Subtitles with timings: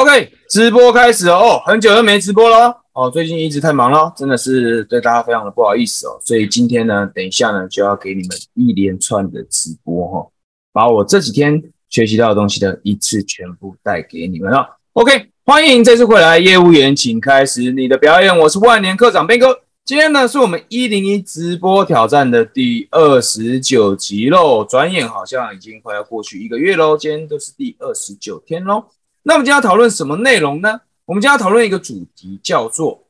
[0.00, 10.26] OK，直播开始哦，很久都没直播了哦，最近一直太忙了，真的是对大家非常的不好意思哦，所以今天呢，等一下呢就要给你们一连串的直播哈，
[10.72, 14.66] 把我这几天学习到的东西的一次全部带给你们了。
[14.94, 19.54] OK，欢迎这次回来业务员，请开始你的表演，我是万年课长边哥。
[19.84, 24.64] 今天呢，是我们一零一直播挑战的第二十九集喽。
[24.64, 28.86] 转眼好像已经快要过去一个月喽，今天都是第二十九天喽。
[29.22, 30.80] 那我们今天要讨论什么内容呢？
[31.04, 33.04] 我们今天要讨论一个主题，叫做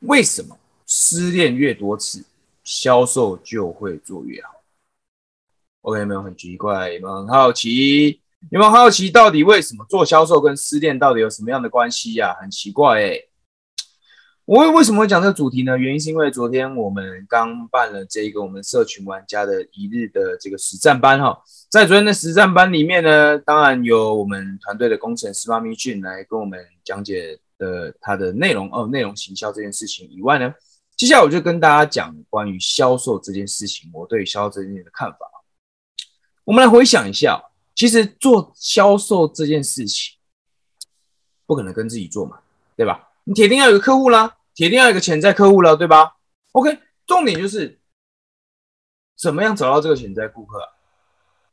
[0.00, 2.24] 为什么失恋越多次，
[2.64, 4.50] 销售就会做越好。
[5.82, 6.92] OK，有没有很奇怪？
[6.92, 8.20] 有没有很好奇？
[8.50, 12.34] 有没有好奇到底为什么做销售跟失恋到底有什么样的关系呀？
[12.40, 13.20] 很奇怪哎。
[14.46, 15.76] 我为什么会讲这个主题呢？
[15.76, 21.36] 原因是因为昨天我们刚办了这一个我们社群玩家的一日的这个实战班哈，
[21.68, 30.54] 在昨天的实战班里面呢，当然有我们团队的工程师妈咪俊来跟我们讲解的他的内容哦，内容行销这件事情以外呢，
[30.96, 35.18] 接下来我就跟大家讲关于销售这件事情，我对销售这件事情的看法。
[36.44, 37.42] 我们来回想一下，
[37.74, 40.14] 其实做销售这件事情
[41.46, 42.38] 不可能跟自己做嘛，
[42.76, 43.02] 对吧？
[43.28, 46.16] 你铁定要有个客户啦，铁定要有个潜在客户了，对吧
[46.52, 47.78] ？OK，重点就是
[49.14, 50.58] 怎么样找到这个潜在顾客？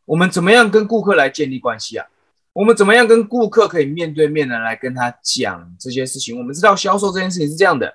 [0.06, 2.08] 我们怎么样跟顾客来建立关系啊？
[2.54, 6.38] 我们怎么样跟顾客可以面对面的来跟他讲这些事情？
[6.38, 7.94] 我们知道销售这件事情是这样的，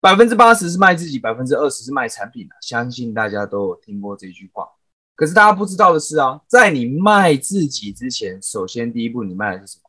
[0.00, 4.68] 百分之八十是卖自己，百分之二十是卖产品的，相信大家都有听过这句话。
[5.14, 9.88] 可是大家不知道的是啊，在你卖自己之前，首先第一步你卖的是什么？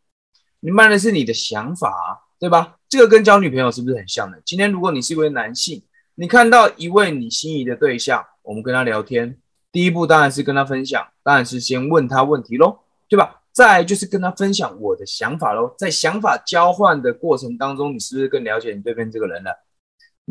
[0.59, 2.27] 你卖的是你的想法。
[2.39, 2.78] 对吧？
[2.89, 4.41] 这个跟交女朋友是不是很像的？
[4.43, 5.83] 今天如果你是一位男性，
[6.15, 9.37] 你看到一位你心仪的对象，我们跟他聊天，
[9.71, 13.41] 第一步当然是跟他分享，当然是先问他问题喽，对吧？
[13.51, 15.75] 再就是跟他分享我的想法喽。
[15.77, 19.51] 在想法交换的过程当中，你是不是更了解你对面这个人了？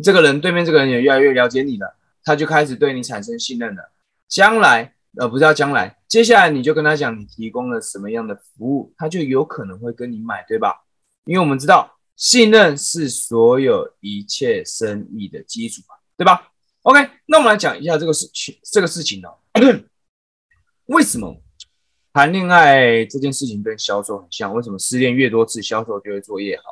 [0.03, 3.93] 这个人对面这个人也越来越了解你了，他就开始对你产生信任了。
[4.27, 10.83] 将来，呃，不是要将来，接下来你就跟他讲你提供了什么样的服务，他就有可能会跟你买，对吧？
[11.25, 11.95] 因为我们知道。
[12.19, 15.81] 信任是所有一切生意的基础
[16.17, 16.51] 对吧
[16.83, 19.29] ？OK，那我们来讲一下这个事情，这个事情呢，
[20.87, 21.41] 为什么
[22.13, 24.53] 谈恋爱这件事情跟销售很像？
[24.53, 26.65] 为什么失恋越多次，销售就会做越好？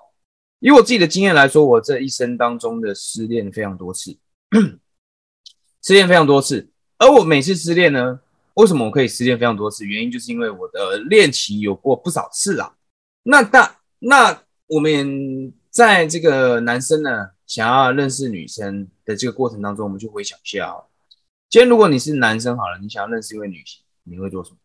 [0.59, 4.19] 以我自己的经验来说，我这一生当中的失恋非常多次，
[5.81, 6.69] 失恋非常多次，
[6.99, 8.19] 而我每次失恋呢，
[8.55, 9.87] 为什么我可以失恋非常多次？
[9.87, 12.75] 原因就是因为我的恋情有过不少次啊。
[13.23, 14.43] 那大那。
[14.69, 20.87] 我们在这个男生呢想要认识女生的这个过程当中，我们就回想一下哦。
[21.49, 24.57] 今天如果你是男生好了，你想要认识一位女性，你会做什么？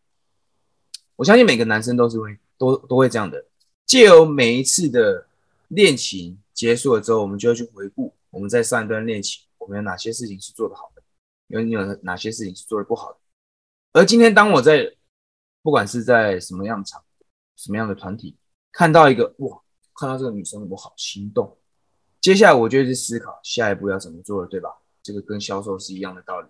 [1.14, 3.46] 我相信每个男生都是会都都会这样的。
[3.86, 5.24] 借由每一次的
[5.68, 11.02] 恋情结束了之后，我们就要去回顾我们在上一段恋情，我们有哪些事情是做得好的，
[11.46, 13.18] 有有哪些事情是做得不好的。
[13.92, 14.92] 而今天当我在
[15.62, 17.04] 不管是在什么样场、
[17.54, 18.36] 什么样的团体，
[18.72, 19.61] 看到一个哇。
[20.02, 21.56] 看到这个女生，我好心动。
[22.20, 24.68] 接下来我就去思考下一步要怎么做了，对吧？
[25.00, 26.48] 这个跟销售是一样的道理。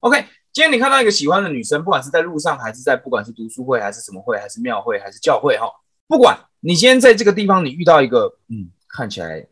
[0.00, 0.18] OK，
[0.52, 5.66] 今天你看到一个喜欢的女生，不管是在路上，还是在不管是读书会，还是什么会，还是庙会，还是教会，哈，
[6.06, 9.46] 不管你今天在这个地方，你遇到一个嗯看起来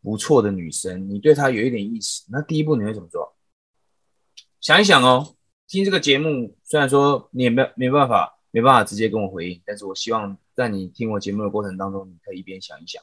[0.00, 3.36] 不错的女生，你对她有一点意思，那第一步你会怎么做？
[4.62, 5.34] 想一想哦。
[5.68, 10.34] 听这个节目，虽然说你也没没办法，没办法直接跟我回应，但是我希望。
[10.54, 13.02] 在你听我节目的过程当中，你可以一边想一想。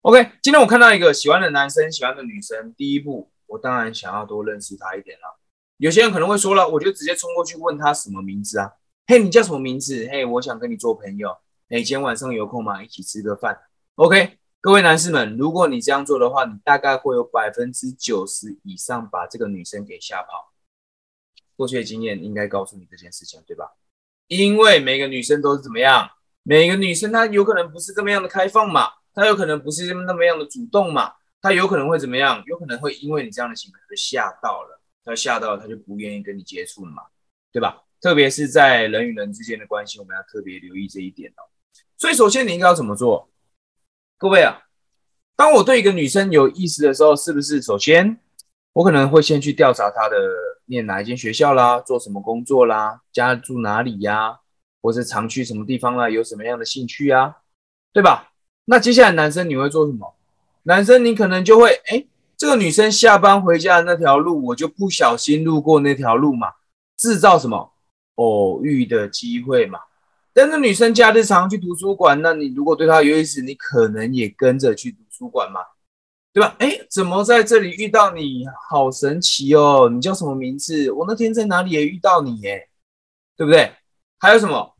[0.00, 5.38] OK，今天我看到一个喜欢的男生，喜欢的女生，第一步，我当然想要多认识他一点了。
[5.76, 8.72] 有些人可能会说了，我就直接冲过去问他什么名字啊？
[9.06, 10.08] 嘿，你叫什么名字？
[10.10, 11.30] 嘿，我想跟你做朋友。
[11.68, 12.82] 哎，今天晚上有空吗？
[12.82, 13.56] 一起吃个饭。
[13.94, 20.52] OK，各位男士们，如果你这样做的话，你大概会有百分之九十以上把这个女生给吓跑。
[21.54, 23.76] 过去的经验应该告诉你这件事情，对吧？
[24.28, 26.08] 因为每个女生都是怎么样？
[26.42, 32.42] 每个女生她有可能不是这么样的开放嘛，她有可能不是那么样的主动嘛，她有可能会怎么样？
[32.46, 37.02] 有可能会因为你这样的行为而吓到了，她吓到了，她就不愿意跟你接触了嘛，
[37.52, 37.82] 对吧？
[38.00, 41.42] 特别是在人与人之间的关系，我们要特别留意这一点哦。
[41.96, 43.28] 所以首先你应该要怎么做？
[44.16, 44.62] 各位啊，
[45.34, 48.20] 当我对一个女生有意思的时候，是不是首先
[48.72, 50.16] 我可能会先去调查她的
[50.68, 54.38] 念哪一间学校啦，做什么工作啦，家住哪里呀？
[54.80, 56.08] 或是常去什么地方啦？
[56.08, 57.38] 有什么样的兴趣啊？
[57.92, 58.30] 对吧？
[58.66, 60.14] 那接下来男生你会做什么？
[60.62, 62.04] 男生你可能就会，哎，
[62.36, 66.52] 这个女生下班回家的那条路，我就不小心路过那条路嘛，
[66.96, 67.72] 制造什么
[68.16, 69.80] 偶遇的机会嘛？
[70.32, 75.60] 但是女生假日常去图书馆，那你如果对她有意思，你可能也跟着去图书馆嘛，
[76.38, 76.54] 对吧？
[76.60, 78.46] 哎，怎么在这里遇到你？
[78.70, 79.90] 好神奇哦！
[79.92, 80.88] 你叫什么名字？
[80.92, 82.68] 我那天在哪里也遇到你耶，
[83.36, 83.72] 对不对？
[84.20, 84.76] 还有什么？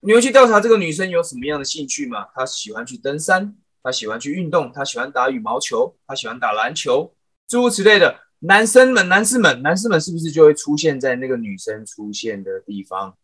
[0.00, 2.28] 你会去调查这个女生有什么样的兴趣吗？
[2.34, 7.14] 她喜欢去登山，她喜欢去运动，她喜欢打羽毛球，她喜欢打篮球，
[7.46, 8.18] 诸如此类的。
[8.38, 13.14] 男生们、男士们、男士们，是不是就会出现在那个女生出现的地方？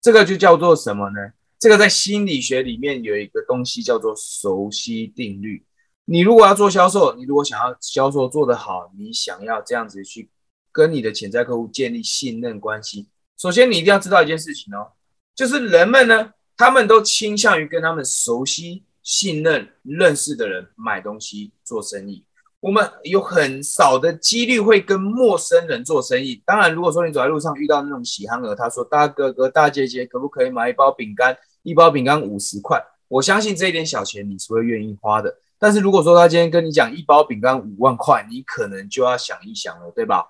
[0.00, 1.32] 这个就叫做什么呢？
[1.58, 5.64] 这个在心理学里面有一个东西叫做熟悉定律。
[6.10, 10.30] 你如果要做销售，你如果想要销售做得好，你想要这样子去
[10.72, 13.06] 跟你的潜在客户建立信任关系，
[13.36, 14.92] 首先你一定要知道一件事情哦，
[15.34, 22.24] 就是人们呢，他们都倾向于跟他们熟悉、信任、认识的人买东西、做生意。
[22.60, 26.42] 我们有很少的几率会跟陌生人做生意。
[26.46, 31.36] 当然，如果说你走在路上遇到那种喜憨儿，他说：“大哥哥、大姐姐，可不可以买一包饼干？
[31.62, 35.36] 一包饼干五十块。”我相信这一点小钱你是会愿意花的。
[35.58, 40.24] 但是如果说他今天跟你讲一包饼干五万块，你可能就要想一想了，对吧？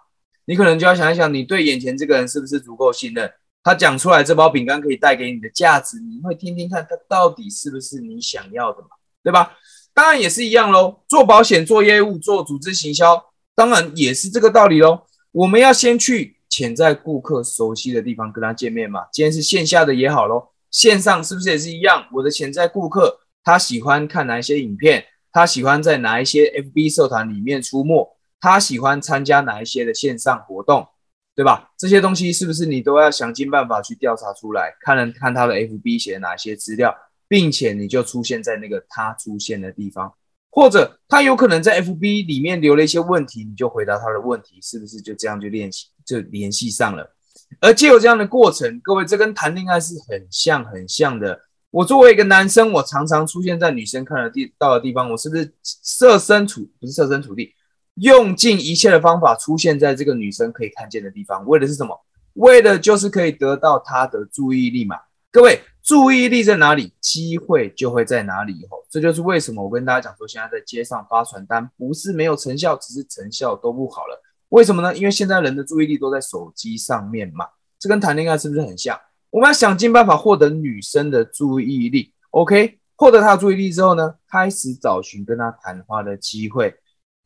[0.47, 3.31] 你可能就要想一想，你对眼前这个人是不是足够信任？
[3.63, 8.89] 他讲出来这包饼干可以带给你的价值，你会听听看他到底是不是你想要的嘛？
[9.23, 9.53] 对吧？
[9.93, 13.23] 当然也是一样喽，做保险、做业务、做组织行销，
[13.55, 15.03] 当然也是这个道理喽。
[15.33, 19.05] 我们要先去潜在顾客熟悉的地方跟他见面嘛。
[19.13, 22.07] 今天是线下的也好喽，线上是不是也是一样？
[22.13, 25.05] 我的潜在顾客他喜欢看哪一些影片？
[25.33, 28.17] 他喜欢在哪一些 FB 社团里面出没？
[28.41, 30.87] 他喜欢参加哪一些的线上活动？
[31.35, 31.71] 对吧？
[31.79, 34.75] 这些东西是不是你都要想尽办法去调查出来？
[34.81, 36.95] 看了看他的 FB 写哪些资料？
[37.29, 40.15] 并且你就出现在那个他出现的地方，
[40.51, 47.15] 或者他有可能在 FB 里面留了一些问题，你就回答他的问题，是不是就这样就练习就联系上了？
[47.61, 51.39] 而借有这样的过程，各位这跟谈恋爱是很像很像的。
[51.71, 57.53] 我作为一个男生，我常常出现在女生看的地到的地方，我是不是设身处不是设身处地，
[57.95, 61.99] 用尽一切的方法出现在这个女生可以看见的地方，为的是什么？
[62.35, 64.97] 为的就是可以得到她的注意力嘛，
[65.31, 65.61] 各位。
[65.81, 68.53] 注意力在哪里，机会就会在哪里。
[68.53, 74.23] 以后，这就是为什么我跟大家讲说，现在在街上发传单不是没有成效，只是成效都不好了。
[74.51, 74.95] 为什么呢？
[74.95, 77.47] 因为现在人的注意力都在手机上面嘛。
[77.79, 79.01] 这跟谈恋爱是不是很像？
[79.31, 82.13] 我们要想尽办法获得女生的注意力。
[82.31, 86.75] OK，获得她的注意力之后呢，开始找寻跟她谈话的机会，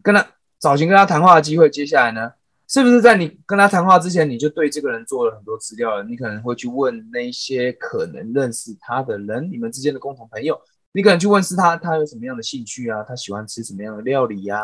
[0.02, 0.26] 跟她
[0.58, 1.70] 找寻跟她谈话的机会。
[1.70, 2.32] 接下来呢？
[2.68, 6.02] 是不是在你跟她谈话之前，你就对这个人做了很多资料了？
[6.04, 10.58] 你可能会去问那些可能认识他的人，你们之间的共同朋友，
[10.92, 13.04] 你可能去问是他，他有什么样的兴趣啊？
[13.06, 14.60] 他喜欢吃什么样的料理呀？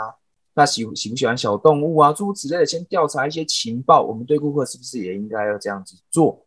[0.54, 2.12] 他喜喜不喜欢小动物啊？
[2.12, 4.02] 诸如此类的，先调查一些情报。
[4.02, 6.44] 我们对顾客是不是也应该要这样子做？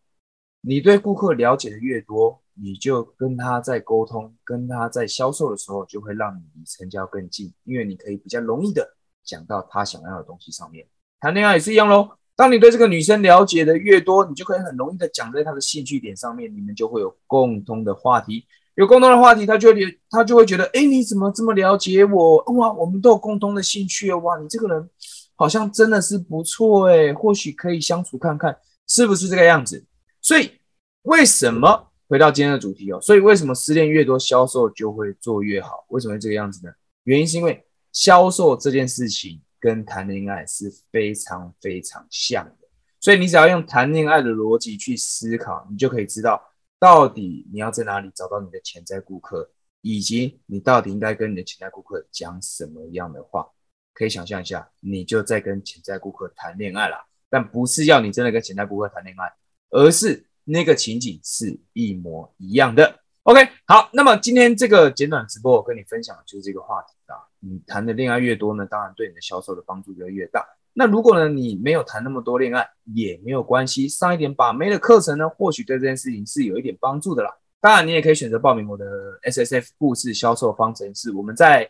[0.61, 10.85] 你对顾客了解的越多，你就跟他在沟通，跟他在销售的时候，就会让你离成交更近，因为你可以比较容易的讲到他想要的东西上面。
[11.19, 12.09] 谈恋爱也是一样喽。
[12.35, 18.45] 当你对这个女生了解的越多，你就可以很容易的讲在她的兴趣点上面，你们就会有共通的话题。
[18.75, 22.37] 有共同的话题，他就会他就会觉得，哎，你怎么这么了解我？
[22.53, 24.89] 哇，我们都有共同的兴趣哇，你这个人
[25.35, 29.85] 好像真的是不错哎，或许可以相处看看，是不是这个样子？
[30.21, 30.51] 所以
[31.03, 33.01] 为什么回到今天的主题哦？
[33.01, 35.85] 所以为什么失恋越多，销售就会做越好？
[35.89, 36.73] 为什么会这个样子呢？
[37.03, 39.41] 原因是因为销售这件事情。
[39.63, 42.67] 跟谈恋爱是非常非常像的，
[42.99, 46.41] 所以你只要用谈恋爱的逻辑去思考，你就可以知道
[46.79, 49.51] 到底你要在哪里找到你的潜在顾客，
[49.81, 53.47] 以及你到底应该跟你的潜在顾客讲什么样的话。
[53.93, 56.97] 可以想象一下，你就在跟潜在顾客谈恋爱了，
[57.29, 59.31] 但不是要你真的跟潜在顾客谈恋爱，
[59.71, 62.99] 而是那个情景是一模一样的。
[63.23, 67.15] OK，好，那么今天这个简短直播，我跟你分享的就是这个话题啊。
[67.39, 70.45] 你谈的恋爱越多呢，当然对你的销售的帮助就越大。
[70.73, 77.29] 那如果呢，你没有谈那么多恋爱，也没有关系，上一点把妹的课程呢，或许对这件事情是有一点帮助的啦。
[77.59, 78.85] 当然，你也可以选择报名我的
[79.23, 81.11] SSF 故事销售方程式。
[81.11, 81.69] 我们在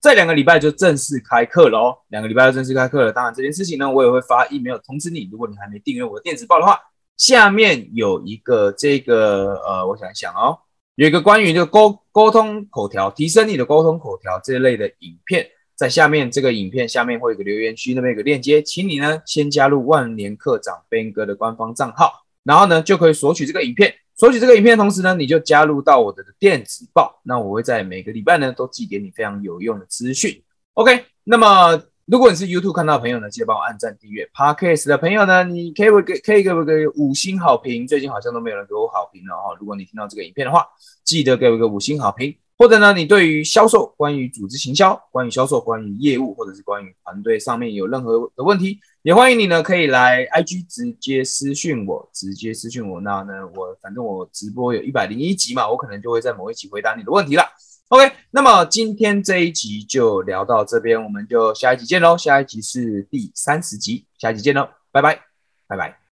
[0.00, 3.12] 这两个礼拜就正式开课了哦，两个礼拜就正式开课了。
[3.12, 5.28] 当然，这件事情呢，我也会发 email 通知你。
[5.30, 6.78] 如果你还没订阅我的电子报的话。
[7.16, 10.58] 下面有一个这个呃，我想一想哦，
[10.94, 22.10] 有一个关于这个沟沟通口条，提升你的沟通口条这一类的影片，在下面这个影片下面会有个留言区，那边有个链接，请你呢先加入万年课长 Ben 哥的官方账号，
[22.42, 30.42] 然后呢就可以索取这个影片，索取这个影片的同时呢，你就加入到我的电子报，那我会在每个礼拜呢都寄给你非常有用的资讯。
[30.74, 31.82] OK，那么。
[32.06, 34.28] 如果你是 YouTube 看到的朋友呢，记得帮我按赞订阅。
[34.34, 37.86] Podcast 的朋友呢，你可以给可以给我个五星好评。
[37.86, 39.56] 最近好像都没有人给我好评了哦。
[39.60, 40.66] 如果你听到这个影片的话，
[41.04, 42.34] 记得给我一个五星好评。
[42.60, 53.00] 或者呢，你对于销售、关于组织行销、关于销售、关于业务，或者是关于团队上面有任何的问题，也欢迎你呢可以来 IG 直接私讯我，直接私讯我。
[53.00, 57.44] 那呢，我反正我直播有一百零一集嘛，我可能就会在某一集回答你的问题了。
[57.88, 62.18] OK，那么今天这一集就聊到这边，我们就下一集见喽。
[62.18, 65.18] 下一集是第三十集，下一集见喽，拜拜，
[65.66, 65.99] 拜拜。